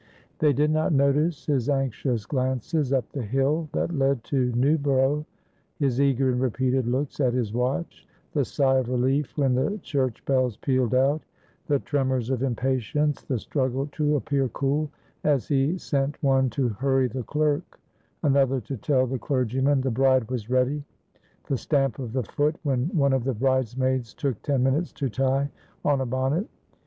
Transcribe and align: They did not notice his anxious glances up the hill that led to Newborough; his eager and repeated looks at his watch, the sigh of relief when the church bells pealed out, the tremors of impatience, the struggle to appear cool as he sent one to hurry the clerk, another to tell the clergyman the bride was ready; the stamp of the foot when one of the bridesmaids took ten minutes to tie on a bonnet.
They 0.39 0.51
did 0.51 0.71
not 0.71 0.93
notice 0.93 1.45
his 1.45 1.69
anxious 1.69 2.25
glances 2.25 2.91
up 2.91 3.11
the 3.11 3.21
hill 3.21 3.69
that 3.73 3.93
led 3.95 4.23
to 4.23 4.51
Newborough; 4.53 5.27
his 5.77 6.01
eager 6.01 6.31
and 6.31 6.41
repeated 6.41 6.87
looks 6.87 7.19
at 7.19 7.35
his 7.35 7.53
watch, 7.53 8.07
the 8.33 8.43
sigh 8.43 8.79
of 8.79 8.89
relief 8.89 9.37
when 9.37 9.53
the 9.53 9.77
church 9.83 10.25
bells 10.25 10.57
pealed 10.57 10.95
out, 10.95 11.21
the 11.67 11.77
tremors 11.77 12.31
of 12.31 12.41
impatience, 12.41 13.21
the 13.21 13.37
struggle 13.37 13.85
to 13.91 14.15
appear 14.15 14.47
cool 14.49 14.89
as 15.23 15.47
he 15.47 15.77
sent 15.77 16.23
one 16.23 16.49
to 16.49 16.69
hurry 16.69 17.07
the 17.07 17.21
clerk, 17.21 17.79
another 18.23 18.59
to 18.61 18.77
tell 18.77 19.05
the 19.05 19.19
clergyman 19.19 19.81
the 19.81 19.91
bride 19.91 20.31
was 20.31 20.49
ready; 20.49 20.83
the 21.47 21.57
stamp 21.57 21.99
of 21.99 22.11
the 22.11 22.23
foot 22.23 22.55
when 22.63 22.85
one 22.97 23.13
of 23.13 23.23
the 23.23 23.35
bridesmaids 23.35 24.15
took 24.15 24.41
ten 24.41 24.63
minutes 24.63 24.91
to 24.91 25.11
tie 25.11 25.47
on 25.85 26.01
a 26.01 26.07
bonnet. 26.07 26.47